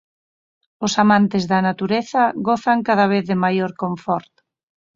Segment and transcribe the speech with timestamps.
[0.85, 4.33] Os amantes da natureza gozan cada vez de maior confort.